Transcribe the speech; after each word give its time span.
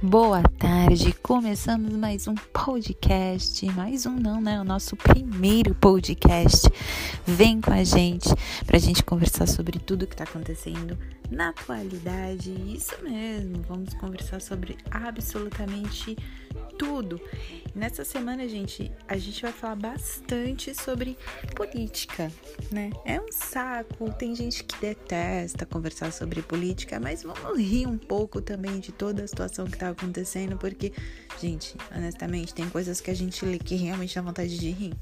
Boa 0.00 0.44
tarde, 0.44 1.12
começamos 1.12 1.92
mais 1.92 2.28
um 2.28 2.34
podcast, 2.36 3.66
mais 3.72 4.06
um 4.06 4.12
não, 4.12 4.40
né? 4.40 4.60
O 4.60 4.64
nosso 4.64 4.94
primeiro 4.94 5.74
podcast. 5.74 6.68
Vem 7.26 7.60
com 7.60 7.72
a 7.72 7.82
gente 7.82 8.28
pra 8.64 8.78
gente 8.78 9.02
conversar 9.02 9.48
sobre 9.48 9.80
tudo 9.80 10.06
que 10.06 10.14
tá 10.14 10.22
acontecendo 10.22 10.96
na 11.28 11.48
atualidade. 11.48 12.52
Isso 12.72 12.94
mesmo, 13.02 13.60
vamos 13.68 13.92
conversar 13.94 14.40
sobre 14.40 14.78
absolutamente 14.88 16.14
tudo. 16.14 16.38
Nessa 17.74 18.04
semana, 18.04 18.48
gente, 18.48 18.90
a 19.06 19.16
gente 19.16 19.42
vai 19.42 19.52
falar 19.52 19.76
bastante 19.76 20.74
sobre 20.74 21.16
política, 21.54 22.30
né? 22.72 22.90
É 23.04 23.20
um 23.20 23.30
saco, 23.30 24.12
tem 24.12 24.34
gente 24.34 24.64
que 24.64 24.80
detesta 24.80 25.64
conversar 25.64 26.12
sobre 26.12 26.42
política, 26.42 26.98
mas 26.98 27.22
vamos 27.22 27.58
rir 27.58 27.86
um 27.86 27.98
pouco 27.98 28.40
também 28.40 28.80
de 28.80 28.90
toda 28.90 29.22
a 29.22 29.26
situação 29.26 29.66
que 29.66 29.78
tá 29.78 29.90
acontecendo, 29.90 30.56
porque, 30.56 30.92
gente, 31.40 31.76
honestamente, 31.94 32.54
tem 32.54 32.68
coisas 32.68 33.00
que 33.00 33.10
a 33.10 33.14
gente 33.14 33.44
lê 33.44 33.58
que 33.58 33.76
realmente 33.76 34.14
dá 34.14 34.22
vontade 34.22 34.58
de 34.58 34.70
rir. 34.70 34.94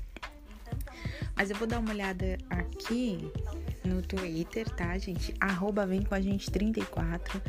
Mas 1.35 1.51
eu 1.51 1.57
vou 1.57 1.67
dar 1.67 1.79
uma 1.79 1.93
olhada 1.93 2.39
aqui 2.51 3.31
no 3.85 4.03
Twitter, 4.03 4.69
tá, 4.71 4.97
gente? 4.99 5.35
Arroba 5.41 5.87
vem 5.87 6.03
com 6.03 6.15
a 6.15 6.21
gente 6.21 6.51
34 6.51 7.41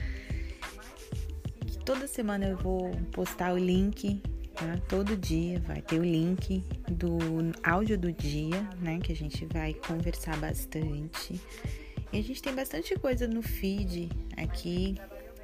toda 1.88 2.06
semana 2.06 2.50
eu 2.50 2.58
vou 2.58 2.92
postar 3.14 3.54
o 3.54 3.58
link, 3.58 4.22
tá? 4.54 4.78
Todo 4.90 5.16
dia 5.16 5.62
vai 5.62 5.82
ter 5.82 5.98
o 5.98 6.04
link 6.04 6.62
do 6.92 7.18
áudio 7.64 7.98
do 7.98 8.12
dia, 8.12 8.62
né? 8.82 9.00
Que 9.00 9.14
a 9.14 9.16
gente 9.16 9.46
vai 9.46 9.74
conversar 9.74 10.36
bastante. 10.36 11.40
E 12.12 12.20
a 12.20 12.22
gente 12.22 12.42
tem 12.42 12.54
bastante 12.54 12.94
coisa 13.00 13.26
no 13.26 13.42
feed 13.42 14.10
aqui. 14.36 14.96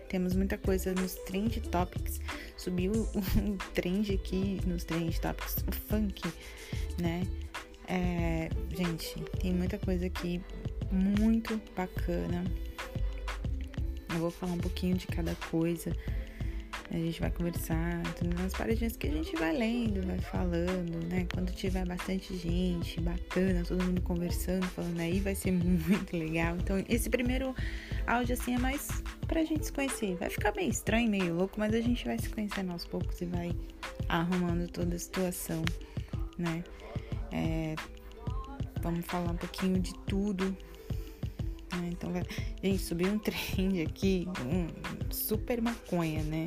Temos 0.10 0.36
muita 0.36 0.58
coisa 0.58 0.94
nos 0.94 1.16
Trend 1.16 1.62
Topics. 1.62 2.20
Subiu 2.58 2.92
um 3.42 3.56
trend 3.74 4.14
aqui 4.14 4.60
nos 4.68 4.84
Trend 4.84 5.18
Topics, 5.22 5.64
o 5.66 5.72
funk, 5.72 6.22
né? 7.02 7.26
É, 7.88 8.50
gente, 8.76 9.18
tem 9.40 9.54
muita 9.54 9.78
coisa 9.78 10.08
aqui 10.08 10.42
muito 10.92 11.58
bacana. 11.74 12.44
Eu 14.10 14.20
vou 14.20 14.30
falar 14.30 14.52
um 14.52 14.58
pouquinho 14.58 14.98
de 14.98 15.08
cada 15.08 15.34
coisa. 15.50 15.96
A 16.94 16.98
gente 16.98 17.20
vai 17.20 17.32
conversar 17.32 18.04
nas 18.38 18.54
paradinhas 18.54 18.96
que 18.96 19.08
a 19.08 19.12
gente 19.12 19.36
vai 19.36 19.52
lendo, 19.52 20.06
vai 20.06 20.20
falando, 20.20 21.04
né? 21.10 21.26
Quando 21.34 21.52
tiver 21.52 21.88
bastante 21.88 22.38
gente 22.38 23.02
bacana, 23.02 23.64
todo 23.68 23.84
mundo 23.84 24.00
conversando, 24.02 24.64
falando 24.68 25.00
aí, 25.00 25.20
vai 25.20 25.34
ser 25.34 25.50
muito 25.58 26.16
legal. 26.16 26.56
Então, 26.56 26.84
esse 26.88 27.10
primeiro 27.10 27.56
áudio, 28.06 28.36
assim, 28.36 28.54
é 28.54 28.60
mais 28.60 28.90
pra 29.26 29.44
gente 29.44 29.66
se 29.66 29.74
conhecer. 29.74 30.16
Vai 30.18 30.30
ficar 30.30 30.54
meio 30.56 30.70
estranho, 30.70 31.10
meio 31.10 31.34
louco, 31.34 31.60
mas 31.60 31.74
a 31.74 31.82
gente 31.82 32.06
vai 32.06 32.20
se 32.20 32.30
conhecendo 32.30 32.72
aos 32.72 32.86
poucos 32.86 33.20
e 33.22 33.26
vai 33.26 33.52
arrumando 34.08 34.70
toda 34.70 34.96
a 34.96 35.00
situação, 35.00 35.64
né? 36.38 36.64
É, 37.32 37.74
vamos 38.84 39.04
falar 39.08 39.32
um 39.32 39.38
pouquinho 39.38 39.80
de 39.80 39.96
tudo. 40.06 40.56
Né? 41.76 41.90
Então, 41.92 42.12
gente, 42.62 42.84
subiu 42.84 43.08
um 43.08 43.18
trend 43.20 43.82
aqui, 43.82 44.28
um 44.46 45.12
super 45.12 45.60
maconha, 45.60 46.22
né? 46.22 46.46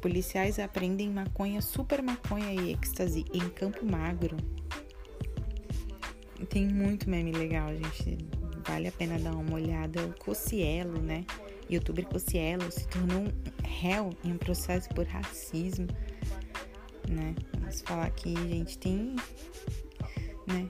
Policiais 0.00 0.58
apreendem 0.58 1.10
maconha, 1.10 1.60
super 1.60 2.02
maconha 2.02 2.52
e 2.52 2.72
êxtase 2.72 3.24
em 3.34 3.48
Campo 3.50 3.84
Magro. 3.84 4.36
Tem 6.48 6.66
muito 6.66 7.08
meme 7.08 7.32
legal, 7.32 7.68
gente. 7.68 8.18
Vale 8.66 8.88
a 8.88 8.92
pena 8.92 9.18
dar 9.18 9.32
uma 9.32 9.54
olhada. 9.54 10.02
O 10.06 10.14
Cocielo, 10.18 11.00
né? 11.02 11.26
Youtuber 11.70 12.06
Cocielo 12.06 12.70
se 12.72 12.88
tornou 12.88 13.20
um 13.20 13.32
réu 13.62 14.10
em 14.24 14.32
um 14.32 14.38
processo 14.38 14.88
por 14.88 15.06
racismo, 15.06 15.86
né? 17.08 17.34
Vamos 17.58 17.82
falar 17.82 18.06
aqui, 18.06 18.34
gente. 18.48 18.78
Tem, 18.78 19.14
né? 20.46 20.68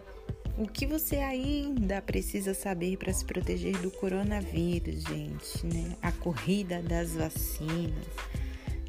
O 0.59 0.67
que 0.67 0.87
você 0.87 1.17
ainda 1.17 2.03
precisa 2.03 2.53
saber 2.53 2.99
para 2.99 3.13
se 3.13 3.25
proteger 3.25 3.79
do 3.79 3.91
coronavírus, 3.93 5.05
gente, 5.05 5.67
né? 5.67 5.97
A 6.03 6.11
corrida 6.11 6.83
das 6.83 7.15
vacinas 7.15 8.07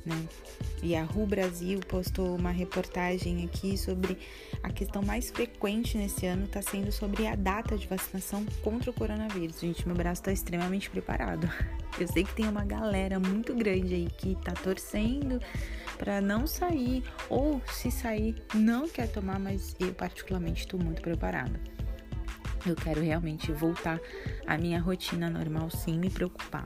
né? 0.05 0.27
Yahoo 0.83 1.25
Brasil 1.25 1.79
postou 1.87 2.35
uma 2.35 2.49
reportagem 2.49 3.45
aqui 3.45 3.77
sobre 3.77 4.17
a 4.63 4.69
questão 4.69 5.01
mais 5.01 5.29
frequente 5.29 5.97
nesse 5.97 6.25
ano 6.25 6.45
está 6.45 6.61
sendo 6.61 6.91
sobre 6.91 7.27
a 7.27 7.35
data 7.35 7.77
de 7.77 7.87
vacinação 7.87 8.45
contra 8.63 8.89
o 8.89 8.93
coronavírus. 8.93 9.59
Gente, 9.59 9.87
meu 9.87 9.95
braço 9.95 10.21
está 10.21 10.31
extremamente 10.31 10.89
preparado. 10.89 11.49
Eu 11.99 12.07
sei 12.07 12.23
que 12.23 12.33
tem 12.33 12.47
uma 12.47 12.63
galera 12.63 13.19
muito 13.19 13.53
grande 13.53 13.93
aí 13.93 14.07
que 14.17 14.31
está 14.31 14.53
torcendo 14.53 15.41
para 15.97 16.21
não 16.21 16.47
sair 16.47 17.03
ou 17.29 17.61
se 17.67 17.91
sair 17.91 18.35
não 18.55 18.87
quer 18.87 19.11
tomar, 19.11 19.37
mas 19.39 19.75
eu 19.77 19.93
particularmente 19.93 20.61
estou 20.61 20.79
muito 20.79 21.01
preparada. 21.01 21.59
Eu 22.65 22.75
quero 22.75 23.01
realmente 23.01 23.51
voltar 23.51 23.99
à 24.47 24.57
minha 24.57 24.79
rotina 24.79 25.29
normal 25.29 25.69
sem 25.69 25.99
me 25.99 26.09
preocupar 26.09 26.65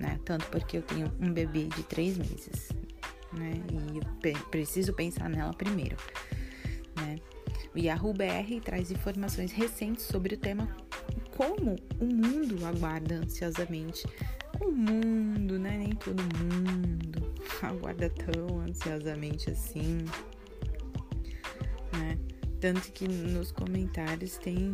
né? 0.00 0.18
Tanto 0.24 0.46
porque 0.46 0.78
eu 0.78 0.82
tenho 0.82 1.12
um 1.20 1.32
bebê 1.32 1.64
de 1.64 1.82
três 1.84 2.16
meses, 2.16 2.70
né? 3.32 3.52
E 3.70 3.98
eu 3.98 4.40
preciso 4.50 4.94
pensar 4.94 5.28
nela 5.28 5.52
primeiro, 5.52 5.96
né? 6.96 7.16
O 7.74 7.78
Yahoo 7.78 8.12
BR 8.12 8.60
traz 8.64 8.90
informações 8.90 9.52
recentes 9.52 10.04
sobre 10.04 10.34
o 10.34 10.38
tema 10.38 10.66
como 11.36 11.76
o 12.00 12.06
mundo 12.06 12.64
aguarda 12.66 13.16
ansiosamente. 13.16 14.04
O 14.60 14.70
mundo, 14.72 15.58
né? 15.58 15.76
Nem 15.78 15.90
todo 15.90 16.20
mundo 16.38 17.32
aguarda 17.62 18.10
tão 18.10 18.60
ansiosamente 18.60 19.50
assim, 19.50 19.98
né? 21.92 22.18
Tanto 22.58 22.90
que 22.92 23.06
nos 23.06 23.52
comentários 23.52 24.36
tem 24.38 24.72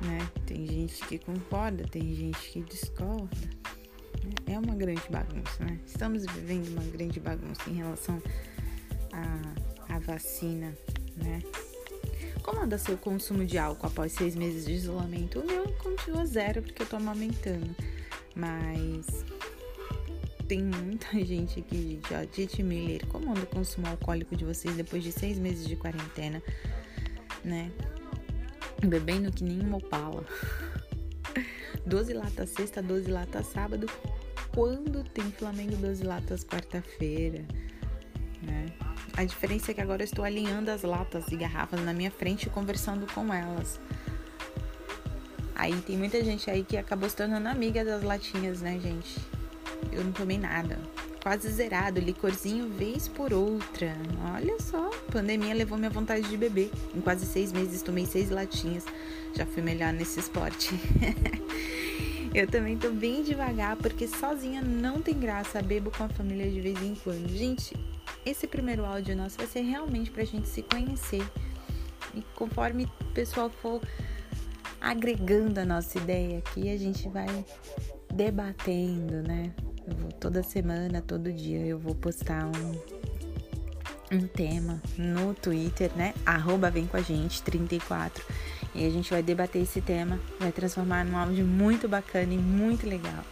né? 0.00 0.18
Tem 0.50 0.66
gente 0.66 1.06
que 1.06 1.16
concorda, 1.16 1.84
tem 1.84 2.12
gente 2.12 2.50
que 2.50 2.60
discorda. 2.62 3.28
É 4.46 4.58
uma 4.58 4.74
grande 4.74 5.08
bagunça, 5.08 5.64
né? 5.64 5.78
Estamos 5.86 6.26
vivendo 6.26 6.66
uma 6.72 6.82
grande 6.82 7.20
bagunça 7.20 7.70
em 7.70 7.74
relação 7.74 8.20
à, 9.12 9.94
à 9.94 10.00
vacina, 10.00 10.76
né? 11.16 11.40
Como 12.42 12.60
anda 12.62 12.76
seu 12.78 12.98
consumo 12.98 13.46
de 13.46 13.58
álcool 13.58 13.86
após 13.86 14.10
seis 14.10 14.34
meses 14.34 14.66
de 14.66 14.72
isolamento? 14.72 15.38
O 15.38 15.46
meu 15.46 15.72
continua 15.74 16.26
zero 16.26 16.62
porque 16.62 16.82
eu 16.82 16.86
tô 16.86 16.96
amamentando. 16.96 17.72
Mas 18.34 19.24
tem 20.48 20.64
muita 20.64 21.12
gente 21.24 21.60
aqui, 21.60 22.00
gente, 22.02 22.12
ó, 22.12 22.26
Titi 22.26 22.60
Miller, 22.64 23.06
como 23.06 23.30
anda 23.30 23.42
o 23.42 23.46
consumo 23.46 23.86
alcoólico 23.86 24.34
de 24.34 24.44
vocês 24.44 24.74
depois 24.74 25.04
de 25.04 25.12
seis 25.12 25.38
meses 25.38 25.64
de 25.64 25.76
quarentena, 25.76 26.42
né? 27.44 27.70
Bebendo 28.88 29.30
que 29.30 29.44
nem 29.44 29.60
uma 29.60 29.78
opala. 29.78 30.24
12 31.86 32.12
latas 32.12 32.50
sexta, 32.50 32.82
12 32.82 33.10
latas 33.10 33.46
sábado. 33.46 33.86
Quando 34.54 35.04
tem 35.04 35.30
Flamengo 35.30 35.76
12 35.76 36.02
latas 36.02 36.44
quarta-feira, 36.44 37.44
né? 38.42 38.66
A 39.16 39.24
diferença 39.24 39.70
é 39.70 39.74
que 39.74 39.80
agora 39.80 40.02
eu 40.02 40.04
estou 40.04 40.24
alinhando 40.24 40.70
as 40.70 40.82
latas 40.82 41.28
e 41.28 41.36
garrafas 41.36 41.80
na 41.84 41.92
minha 41.92 42.10
frente 42.10 42.44
e 42.44 42.50
conversando 42.50 43.06
com 43.12 43.32
elas. 43.32 43.80
Aí 45.54 45.78
tem 45.82 45.96
muita 45.96 46.24
gente 46.24 46.50
aí 46.50 46.64
que 46.64 46.76
acabou 46.76 47.08
se 47.08 47.16
tornando 47.16 47.48
amiga 47.48 47.84
das 47.84 48.02
latinhas, 48.02 48.62
né, 48.62 48.78
gente? 48.80 49.18
Eu 49.92 50.02
não 50.04 50.12
tomei 50.12 50.38
nada 50.38 50.78
quase 51.22 51.48
zerado, 51.50 52.00
licorzinho 52.00 52.68
vez 52.68 53.08
por 53.08 53.32
outra. 53.32 53.94
Olha 54.34 54.58
só, 54.60 54.90
pandemia 55.12 55.54
levou 55.54 55.78
minha 55.78 55.90
vontade 55.90 56.28
de 56.28 56.36
beber. 56.36 56.70
Em 56.94 57.00
quase 57.00 57.26
seis 57.26 57.52
meses 57.52 57.82
tomei 57.82 58.06
seis 58.06 58.30
latinhas. 58.30 58.84
Já 59.34 59.46
fui 59.46 59.62
melhor 59.62 59.92
nesse 59.92 60.20
esporte. 60.20 60.70
Eu 62.32 62.46
também 62.46 62.78
tô 62.78 62.90
bem 62.90 63.22
devagar 63.22 63.76
porque 63.76 64.06
sozinha 64.06 64.62
não 64.62 65.02
tem 65.02 65.18
graça. 65.18 65.60
Bebo 65.60 65.90
com 65.90 66.04
a 66.04 66.08
família 66.08 66.50
de 66.50 66.60
vez 66.60 66.80
em 66.80 66.94
quando. 66.94 67.28
Gente, 67.28 67.74
esse 68.24 68.46
primeiro 68.46 68.84
áudio 68.84 69.16
nosso 69.16 69.36
vai 69.36 69.46
ser 69.46 69.62
realmente 69.62 70.10
pra 70.10 70.24
gente 70.24 70.48
se 70.48 70.62
conhecer. 70.62 71.26
E 72.14 72.22
conforme 72.34 72.84
o 72.84 73.04
pessoal 73.12 73.50
for 73.50 73.80
agregando 74.80 75.60
a 75.60 75.64
nossa 75.64 75.98
ideia 75.98 76.38
aqui, 76.38 76.72
a 76.72 76.76
gente 76.76 77.08
vai 77.08 77.44
debatendo, 78.12 79.22
né? 79.22 79.52
Vou, 79.86 80.12
toda 80.12 80.42
semana, 80.42 81.00
todo 81.00 81.32
dia 81.32 81.60
eu 81.60 81.78
vou 81.78 81.94
postar 81.94 82.46
um, 82.46 84.16
um 84.16 84.26
tema 84.26 84.80
no 84.96 85.34
Twitter, 85.34 85.90
né? 85.96 86.14
Arroba 86.24 86.70
vem 86.70 86.86
com 86.86 86.96
a 86.96 87.02
gente 87.02 87.42
34. 87.42 88.24
E 88.74 88.86
a 88.86 88.90
gente 88.90 89.10
vai 89.10 89.22
debater 89.22 89.62
esse 89.62 89.80
tema, 89.80 90.20
vai 90.38 90.52
transformar 90.52 91.04
num 91.04 91.16
áudio 91.16 91.44
muito 91.44 91.88
bacana 91.88 92.32
e 92.32 92.38
muito 92.38 92.86
legal. 92.86 93.24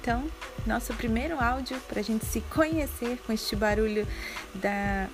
Então, 0.00 0.24
nosso 0.66 0.92
primeiro 0.94 1.40
áudio 1.40 1.80
pra 1.88 2.02
gente 2.02 2.24
se 2.26 2.40
conhecer 2.42 3.18
com 3.26 3.32
este 3.32 3.56
barulho 3.56 4.06
da. 4.54 5.08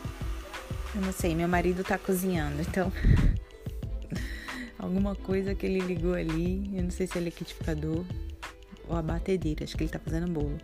Eu 0.94 1.00
não 1.00 1.12
sei, 1.12 1.34
meu 1.34 1.48
marido 1.48 1.84
tá 1.84 1.96
cozinhando, 1.96 2.60
então. 2.60 2.92
Alguma 4.78 5.14
coisa 5.14 5.54
que 5.54 5.64
ele 5.64 5.78
ligou 5.78 6.12
ali, 6.12 6.70
eu 6.76 6.82
não 6.82 6.90
sei 6.90 7.06
se 7.06 7.16
é 7.16 7.20
liquidificador, 7.20 8.04
ou 8.88 8.96
a 8.96 9.02
batedeira, 9.02 9.64
acho 9.64 9.76
que 9.76 9.84
ele 9.84 9.90
tá 9.90 9.98
fazendo 9.98 10.30
bolo. 10.30 10.58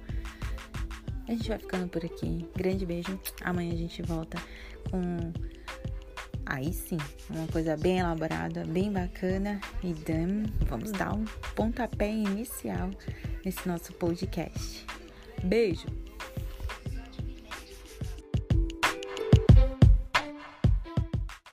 A 1.28 1.32
gente 1.32 1.48
vai 1.48 1.58
ficando 1.58 1.88
por 1.88 2.04
aqui. 2.04 2.48
Grande 2.56 2.86
beijo. 2.86 3.18
Amanhã 3.42 3.72
a 3.74 3.76
gente 3.76 4.00
volta 4.02 4.38
com. 4.90 5.32
Aí 6.46 6.72
sim, 6.72 6.96
uma 7.28 7.46
coisa 7.48 7.76
bem 7.76 7.98
elaborada, 7.98 8.64
bem 8.64 8.90
bacana. 8.90 9.60
E 9.82 9.92
dan, 9.92 10.44
vamos 10.66 10.90
dar 10.92 11.14
um 11.14 11.26
pontapé 11.54 12.10
inicial 12.10 12.90
nesse 13.44 13.68
nosso 13.68 13.92
podcast. 13.92 14.86
Beijo! 15.44 16.07